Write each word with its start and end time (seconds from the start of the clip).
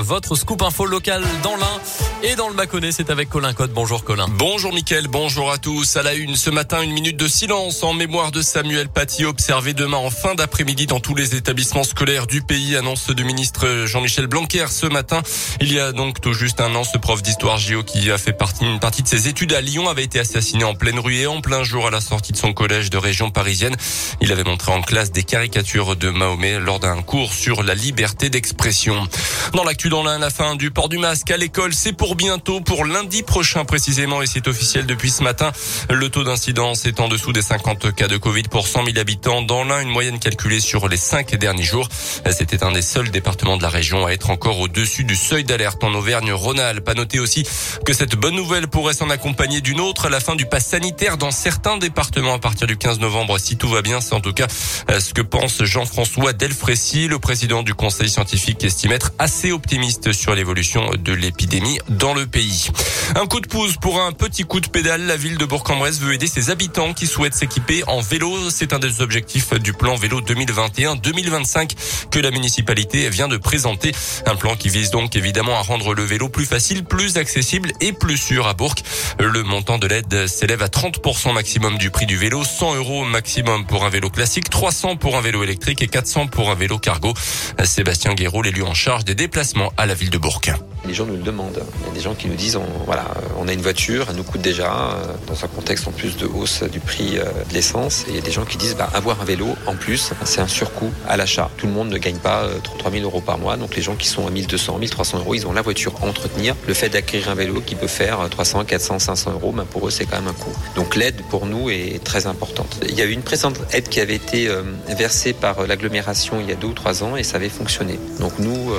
Votre 0.00 0.36
scoop 0.36 0.62
info 0.62 0.86
local 0.86 1.24
dans 1.42 1.56
l'Ain 1.56 1.80
et 2.22 2.36
dans 2.36 2.48
le 2.48 2.54
Mâconnais, 2.54 2.92
c'est 2.92 3.10
avec 3.10 3.28
Colin 3.28 3.52
Code. 3.52 3.72
Bonjour 3.72 4.04
Colin. 4.04 4.26
Bonjour 4.30 4.72
Mickaël, 4.72 5.08
bonjour 5.08 5.50
à 5.50 5.58
tous. 5.58 5.96
À 5.96 6.04
la 6.04 6.14
une, 6.14 6.36
ce 6.36 6.50
matin, 6.50 6.82
une 6.82 6.92
minute 6.92 7.16
de 7.16 7.26
silence 7.26 7.82
en 7.82 7.94
mémoire 7.94 8.30
de 8.30 8.40
Samuel 8.40 8.88
Paty, 8.88 9.24
observé 9.24 9.74
demain 9.74 9.96
en 9.96 10.10
fin 10.10 10.36
d'après-midi 10.36 10.86
dans 10.86 11.00
tous 11.00 11.16
les 11.16 11.34
établissements 11.34 11.82
scolaires 11.82 12.28
du 12.28 12.42
pays, 12.42 12.76
annonce 12.76 13.10
du 13.10 13.24
ministre 13.24 13.86
Jean-Michel 13.86 14.28
Blanquer 14.28 14.66
ce 14.68 14.86
matin. 14.86 15.20
Il 15.60 15.72
y 15.72 15.80
a 15.80 15.90
donc 15.90 16.20
tout 16.20 16.32
juste 16.32 16.60
un 16.60 16.74
an, 16.76 16.84
ce 16.84 16.96
prof 16.96 17.20
d'histoire 17.20 17.58
géo 17.58 17.82
qui 17.82 18.08
a 18.12 18.18
fait 18.18 18.32
partie, 18.32 18.64
une 18.64 18.78
partie 18.78 19.02
de 19.02 19.08
ses 19.08 19.26
études 19.26 19.52
à 19.52 19.60
Lyon 19.60 19.88
avait 19.88 20.04
été 20.04 20.20
assassiné 20.20 20.62
en 20.62 20.74
pleine 20.74 21.00
rue 21.00 21.16
et 21.16 21.26
en 21.26 21.40
plein 21.40 21.64
jour 21.64 21.88
à 21.88 21.90
la 21.90 22.00
sortie 22.00 22.32
de 22.32 22.38
son 22.38 22.52
collège 22.52 22.90
de 22.90 22.98
région 22.98 23.30
parisienne. 23.30 23.76
Il 24.20 24.30
avait 24.30 24.44
montré 24.44 24.70
en 24.70 24.80
classe 24.80 25.10
des 25.10 25.24
caricatures 25.24 25.96
de 25.96 26.10
Mahomet 26.10 26.60
lors 26.60 26.78
d'un 26.78 27.02
cours 27.02 27.32
sur 27.32 27.64
la 27.64 27.74
liberté 27.74 28.30
d'expression. 28.30 29.08
Dans 29.54 29.64
l'actu 29.64 29.87
dans 29.88 30.02
la 30.02 30.30
fin 30.30 30.54
du 30.54 30.70
port 30.70 30.88
du 30.88 30.98
masque 30.98 31.30
à 31.30 31.36
l'école, 31.36 31.72
c'est 31.72 31.92
pour 31.92 32.14
bientôt, 32.14 32.60
pour 32.60 32.84
lundi 32.84 33.22
prochain 33.22 33.64
précisément, 33.64 34.20
et 34.20 34.26
c'est 34.26 34.46
officiel 34.46 34.84
depuis 34.86 35.10
ce 35.10 35.22
matin. 35.22 35.50
Le 35.88 36.08
taux 36.10 36.24
d'incidence 36.24 36.84
est 36.84 37.00
en 37.00 37.08
dessous 37.08 37.32
des 37.32 37.42
50 37.42 37.94
cas 37.94 38.08
de 38.08 38.16
Covid 38.18 38.42
pour 38.44 38.66
100 38.66 38.84
000 38.84 38.98
habitants 38.98 39.40
dans 39.40 39.64
l'un, 39.64 39.80
une 39.80 39.88
moyenne 39.88 40.18
calculée 40.18 40.60
sur 40.60 40.88
les 40.88 40.96
cinq 40.98 41.34
derniers 41.36 41.62
jours. 41.62 41.88
C'était 42.30 42.64
un 42.64 42.72
des 42.72 42.82
seuls 42.82 43.10
départements 43.10 43.56
de 43.56 43.62
la 43.62 43.70
région 43.70 44.04
à 44.04 44.10
être 44.10 44.30
encore 44.30 44.60
au-dessus 44.60 45.04
du 45.04 45.16
seuil 45.16 45.44
d'alerte 45.44 45.82
en 45.82 45.94
Auvergne-Rhône-Alpes. 45.94 46.88
À 46.88 46.94
noter 46.94 47.18
aussi 47.18 47.44
que 47.86 47.94
cette 47.94 48.16
bonne 48.16 48.34
nouvelle 48.34 48.68
pourrait 48.68 48.94
s'en 48.94 49.08
accompagner 49.08 49.62
d'une 49.62 49.80
autre, 49.80 50.08
la 50.10 50.20
fin 50.20 50.36
du 50.36 50.44
pass 50.44 50.66
sanitaire 50.66 51.16
dans 51.16 51.30
certains 51.30 51.78
départements 51.78 52.34
à 52.34 52.38
partir 52.38 52.66
du 52.66 52.76
15 52.76 52.98
novembre, 52.98 53.38
si 53.38 53.56
tout 53.56 53.68
va 53.68 53.80
bien. 53.80 54.00
C'est 54.00 54.14
en 54.14 54.20
tout 54.20 54.34
cas 54.34 54.48
euh, 54.90 55.00
ce 55.00 55.14
que 55.14 55.22
pense 55.22 55.62
Jean-François 55.64 56.34
Delfrécy, 56.34 57.08
le 57.08 57.18
président 57.18 57.62
du 57.62 57.74
conseil 57.74 58.10
scientifique, 58.10 58.58
qui 58.58 58.66
estime 58.66 58.92
être 58.92 59.12
assez 59.18 59.50
optimiste 59.50 59.77
sur 60.12 60.34
l'évolution 60.34 60.90
de 60.98 61.12
l'épidémie 61.12 61.78
dans 61.88 62.12
le 62.12 62.26
pays. 62.26 62.68
Un 63.14 63.26
coup 63.26 63.40
de 63.40 63.46
pouce 63.46 63.76
pour 63.76 64.00
un 64.00 64.10
petit 64.10 64.42
coup 64.42 64.60
de 64.60 64.66
pédale. 64.66 65.02
La 65.06 65.16
ville 65.16 65.38
de 65.38 65.44
Bourg-en-Bresse 65.44 66.00
veut 66.00 66.12
aider 66.12 66.26
ses 66.26 66.50
habitants 66.50 66.92
qui 66.94 67.06
souhaitent 67.06 67.34
s'équiper 67.34 67.84
en 67.86 68.00
vélo. 68.00 68.50
C'est 68.50 68.72
un 68.72 68.80
des 68.80 69.00
objectifs 69.00 69.54
du 69.54 69.72
plan 69.72 69.94
vélo 69.94 70.20
2021-2025 70.20 72.08
que 72.10 72.18
la 72.18 72.32
municipalité 72.32 73.08
vient 73.08 73.28
de 73.28 73.36
présenter. 73.36 73.92
Un 74.26 74.34
plan 74.34 74.56
qui 74.56 74.68
vise 74.68 74.90
donc 74.90 75.14
évidemment 75.14 75.56
à 75.56 75.62
rendre 75.62 75.94
le 75.94 76.02
vélo 76.02 76.28
plus 76.28 76.44
facile, 76.46 76.84
plus 76.84 77.16
accessible 77.16 77.70
et 77.80 77.92
plus 77.92 78.16
sûr 78.16 78.48
à 78.48 78.54
Bourg. 78.54 78.74
Le 79.20 79.44
montant 79.44 79.78
de 79.78 79.86
l'aide 79.86 80.26
s'élève 80.26 80.62
à 80.62 80.68
30% 80.68 81.32
maximum 81.32 81.78
du 81.78 81.90
prix 81.90 82.06
du 82.06 82.16
vélo, 82.16 82.42
100 82.42 82.74
euros 82.74 83.04
maximum 83.04 83.64
pour 83.64 83.84
un 83.84 83.90
vélo 83.90 84.10
classique, 84.10 84.50
300 84.50 84.96
pour 84.96 85.16
un 85.16 85.20
vélo 85.20 85.44
électrique 85.44 85.82
et 85.82 85.88
400 85.88 86.26
pour 86.26 86.50
un 86.50 86.56
vélo 86.56 86.78
cargo. 86.78 87.14
Sébastien 87.62 88.14
Guéraud, 88.14 88.42
l'élu 88.42 88.64
en 88.64 88.74
charge 88.74 89.04
des 89.04 89.14
déplacements 89.14 89.67
à 89.76 89.86
la 89.86 89.94
ville 89.94 90.10
de 90.10 90.18
Bourg. 90.18 90.40
Les 90.86 90.94
gens 90.94 91.06
nous 91.06 91.16
le 91.16 91.22
demandent. 91.22 91.62
Il 91.80 91.86
y 91.88 91.90
a 91.90 91.94
des 91.94 92.00
gens 92.00 92.14
qui 92.14 92.28
nous 92.28 92.34
disent, 92.34 92.56
on, 92.56 92.64
voilà, 92.86 93.04
on 93.38 93.48
a 93.48 93.52
une 93.52 93.60
voiture, 93.60 94.06
elle 94.10 94.16
nous 94.16 94.22
coûte 94.22 94.40
déjà, 94.40 94.72
euh, 94.72 95.14
dans 95.26 95.44
un 95.44 95.48
contexte 95.48 95.86
en 95.88 95.92
plus 95.92 96.16
de 96.16 96.26
hausse 96.26 96.62
du 96.62 96.80
prix 96.80 97.18
euh, 97.18 97.24
de 97.48 97.54
l'essence. 97.54 98.04
Et 98.06 98.10
il 98.10 98.14
y 98.14 98.18
a 98.18 98.22
des 98.22 98.30
gens 98.30 98.44
qui 98.44 98.56
disent, 98.56 98.76
bah, 98.76 98.88
avoir 98.94 99.20
un 99.20 99.24
vélo, 99.24 99.46
en 99.66 99.74
plus, 99.74 100.12
c'est 100.24 100.40
un 100.40 100.46
surcoût 100.46 100.90
à 101.08 101.16
l'achat. 101.16 101.50
Tout 101.56 101.66
le 101.66 101.72
monde 101.72 101.88
ne 101.88 101.98
gagne 101.98 102.18
pas 102.18 102.46
3 102.62 102.90
000 102.90 103.04
euros 103.04 103.20
par 103.20 103.38
mois. 103.38 103.56
Donc 103.56 103.76
les 103.76 103.82
gens 103.82 103.96
qui 103.96 104.06
sont 104.06 104.26
à 104.26 104.30
1200, 104.30 104.78
1300 104.78 105.18
euros, 105.18 105.34
ils 105.34 105.46
ont 105.46 105.52
la 105.52 105.62
voiture 105.62 105.94
à 106.02 106.06
entretenir. 106.06 106.54
Le 106.66 106.74
fait 106.74 106.88
d'acquérir 106.88 107.30
un 107.30 107.34
vélo 107.34 107.60
qui 107.60 107.74
peut 107.74 107.86
faire 107.86 108.26
300, 108.30 108.64
400, 108.64 108.98
500 108.98 109.32
euros, 109.32 109.52
bah, 109.52 109.66
pour 109.68 109.88
eux, 109.88 109.90
c'est 109.90 110.06
quand 110.06 110.16
même 110.16 110.28
un 110.28 110.32
coût. 110.32 110.52
Donc 110.76 110.96
l'aide 110.96 111.20
pour 111.28 111.46
nous 111.46 111.70
est 111.70 112.02
très 112.02 112.26
importante. 112.26 112.80
Il 112.88 112.94
y 112.94 113.02
a 113.02 113.04
eu 113.04 113.12
une 113.12 113.22
présente 113.22 113.60
aide 113.72 113.88
qui 113.88 114.00
avait 114.00 114.14
été 114.14 114.48
euh, 114.48 114.62
versée 114.96 115.32
par 115.32 115.66
l'agglomération 115.66 116.40
il 116.40 116.48
y 116.48 116.52
a 116.52 116.54
deux 116.54 116.68
ou 116.68 116.72
trois 116.72 117.02
ans 117.02 117.16
et 117.16 117.22
ça 117.22 117.36
avait 117.36 117.48
fonctionné. 117.48 117.98
Donc 118.20 118.38
nous, 118.38 118.72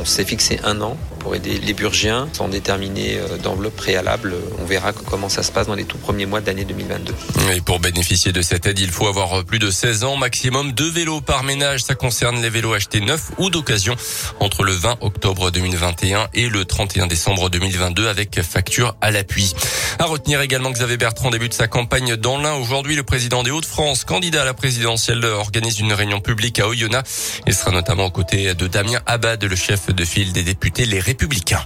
on 0.00 0.04
s'est 0.04 0.24
fixé 0.24 0.60
un 0.64 0.80
an 0.80 0.96
pour 1.18 1.34
aider 1.34 1.55
les 1.58 1.74
Burgiens 1.74 2.28
sans 2.32 2.48
déterminer 2.48 3.18
euh, 3.18 3.38
d'enveloppe 3.38 3.76
préalable. 3.76 4.34
On 4.60 4.64
verra 4.64 4.92
comment 4.92 5.28
ça 5.28 5.42
se 5.42 5.52
passe 5.52 5.66
dans 5.66 5.74
les 5.74 5.84
tout 5.84 5.98
premiers 5.98 6.26
mois 6.26 6.40
de 6.40 6.46
l'année 6.46 6.64
2022. 6.64 7.14
Et 7.54 7.60
pour 7.60 7.80
bénéficier 7.80 8.32
de 8.32 8.42
cette 8.42 8.66
aide, 8.66 8.78
il 8.78 8.90
faut 8.90 9.06
avoir 9.06 9.44
plus 9.44 9.58
de 9.58 9.70
16 9.70 10.04
ans, 10.04 10.16
maximum 10.16 10.72
deux 10.72 10.90
vélos 10.90 11.20
par 11.20 11.42
ménage. 11.42 11.84
Ça 11.84 11.94
concerne 11.94 12.40
les 12.40 12.50
vélos 12.50 12.74
achetés 12.74 13.00
neufs 13.00 13.30
ou 13.38 13.50
d'occasion 13.50 13.96
entre 14.40 14.62
le 14.62 14.72
20 14.72 14.98
octobre 15.00 15.50
2021 15.50 16.28
et 16.34 16.48
le 16.48 16.64
31 16.64 17.06
décembre 17.06 17.50
2022 17.50 18.08
avec 18.08 18.40
facture 18.42 18.96
à 19.00 19.10
l'appui. 19.10 19.54
À 19.98 20.04
retenir 20.04 20.42
également 20.42 20.70
Xavier 20.70 20.98
Bertrand 20.98 21.30
débute 21.30 21.54
sa 21.54 21.68
campagne 21.68 22.16
dans 22.16 22.38
l'Ain. 22.38 22.54
Aujourd'hui, 22.54 22.96
le 22.96 23.02
président 23.02 23.42
des 23.42 23.50
Hauts-de-France, 23.50 24.04
candidat 24.04 24.42
à 24.42 24.44
la 24.44 24.52
présidentielle, 24.52 25.24
organise 25.24 25.80
une 25.80 25.92
réunion 25.92 26.20
publique 26.20 26.60
à 26.60 26.68
Oyonnax. 26.68 27.40
Il 27.46 27.54
sera 27.54 27.70
notamment 27.70 28.06
aux 28.06 28.10
côtés 28.10 28.54
de 28.54 28.66
Damien 28.66 29.00
Abad, 29.06 29.42
le 29.42 29.56
chef 29.56 29.94
de 29.94 30.04
file 30.04 30.32
des 30.32 30.42
députés 30.42 30.84
Les 30.84 31.00
Républicains. 31.00 31.64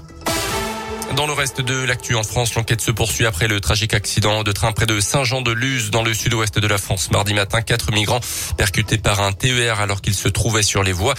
Dans 1.17 1.27
le 1.27 1.33
reste 1.33 1.61
de 1.61 1.75
l'actu 1.75 2.15
en 2.15 2.23
France, 2.23 2.55
l'enquête 2.55 2.81
se 2.81 2.93
poursuit 2.93 3.27
après 3.27 3.49
le 3.49 3.61
tragique 3.61 3.95
accident 3.95 4.45
de 4.45 4.53
train 4.53 4.71
près 4.71 4.87
de 4.87 5.01
Saint-Jean-de-Luz 5.01 5.91
dans 5.91 6.05
le 6.05 6.15
sud-ouest 6.15 6.59
de 6.59 6.67
la 6.67 6.79
France. 6.79 7.11
Mardi 7.11 7.35
matin, 7.35 7.63
quatre 7.63 7.93
migrants 7.93 8.21
percutés 8.57 8.97
par 8.97 9.21
un 9.21 9.33
TER 9.33 9.81
alors 9.81 10.03
qu'ils 10.03 10.15
se 10.15 10.29
trouvaient 10.29 10.63
sur 10.63 10.85
les 10.85 10.93
voies. 10.93 11.15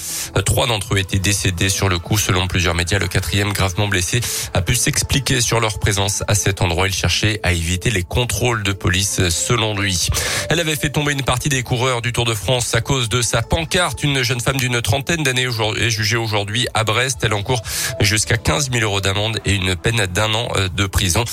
Trois 0.46 0.66
d'entre 0.66 0.96
eux 0.96 0.98
étaient 0.98 1.20
décédés 1.20 1.68
sur 1.68 1.90
le 1.90 2.00
coup 2.00 2.18
selon 2.18 2.48
plusieurs 2.48 2.74
médias. 2.74 3.00
Le 3.00 3.10
quatrième 3.10 3.52
gravement 3.52 3.90
blessé 3.90 4.22
a 4.54 4.62
pu 4.62 4.76
s'expliquer 4.76 5.42
sur 5.42 5.60
leur 5.60 5.78
présence 5.78 6.24
à 6.28 6.36
cet 6.36 6.62
endroit. 6.62 6.88
Il 6.88 6.94
cherchait 6.94 7.42
à 7.44 7.52
éviter 7.52 7.92
les 7.92 8.04
contrôles 8.04 8.64
de 8.64 8.72
police 8.72 9.28
selon 9.30 9.78
lui. 9.78 10.08
Elle 10.50 10.62
avait 10.62 10.78
fait 10.78 10.90
tomber 10.90 11.12
une 11.12 11.24
partie 11.24 11.50
des 11.50 11.64
coureurs 11.64 12.02
du 12.02 12.14
Tour 12.14 12.26
de 12.26 12.34
France 12.34 12.74
à 12.76 12.82
cause 12.82 13.10
de 13.10 13.22
sa 13.22 13.42
pancarte. 13.42 14.04
Une 14.04 14.24
jeune 14.24 14.40
femme 14.40 14.58
d'une 14.58 14.82
trentaine 14.82 15.24
d'années 15.24 15.50
est 15.78 15.90
jugée 15.90 16.18
aujourd'hui 16.18 16.68
à 16.74 16.86
Brest. 16.86 17.20
Elle 17.24 17.34
encourt 17.34 17.62
jusqu'à 18.00 18.38
15 18.38 18.72
000 18.72 18.84
euros 18.84 19.02
d'amende 19.02 19.40
et 19.46 19.54
une 19.54 19.76
peine 19.82 20.06
d'un 20.06 20.34
an 20.34 20.48
euh, 20.56 20.70
de 20.70 20.86
prison. 20.86 21.24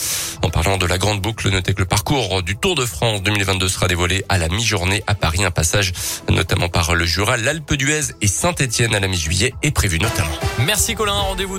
En 0.43 0.51
parlant 0.51 0.77
de 0.77 0.87
la 0.87 0.99
grande 0.99 1.21
boucle, 1.21 1.49
notez 1.51 1.75
que 1.75 1.81
le 1.81 1.87
parcours 1.87 2.43
du 2.43 2.57
Tour 2.57 2.75
de 2.75 2.85
France 2.85 3.23
2022 3.23 3.69
sera 3.69 3.89
dévoilé 3.89 4.25
à 4.29 4.39
la 4.39 4.49
mi-journée 4.49 5.03
à 5.07 5.15
Paris. 5.15 5.45
Un 5.45 5.51
passage 5.51 5.93
notamment 6.29 6.69
par 6.69 6.95
le 6.95 7.07
Jura, 7.07 7.37
l'Alpe 7.37 7.75
d'Huez 7.75 8.15
et 8.21 8.27
Saint-Etienne 8.27 8.95
à 8.95 9.01
la 9.01 9.09
mi-juillet 9.09 9.55
est 9.63 9.71
prévu 9.71 9.99
notamment. 9.99 10.37
Merci 10.67 10.95
Colin, 10.95 11.13
rendez-vous 11.13 11.57